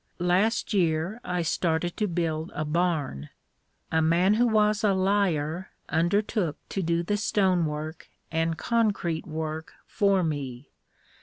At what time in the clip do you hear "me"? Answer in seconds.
10.23-10.71